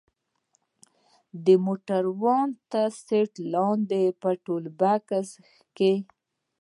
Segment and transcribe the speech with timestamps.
[1.45, 5.29] د موټروان تر سيټ لاندې په ټولبکس
[5.77, 5.93] کښې.